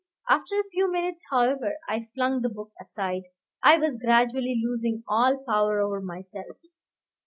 [0.27, 3.21] After a few minutes, however, I flung the book aside;
[3.61, 6.57] I was gradually losing all power over myself.